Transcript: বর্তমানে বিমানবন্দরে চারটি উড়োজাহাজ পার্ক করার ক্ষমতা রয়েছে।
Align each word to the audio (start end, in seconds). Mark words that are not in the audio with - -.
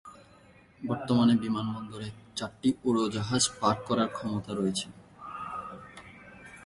বর্তমানে 0.81 1.33
বিমানবন্দরে 1.35 2.09
চারটি 2.37 2.69
উড়োজাহাজ 2.83 3.43
পার্ক 3.59 3.79
করার 3.87 4.09
ক্ষমতা 4.15 4.51
রয়েছে। 4.53 4.87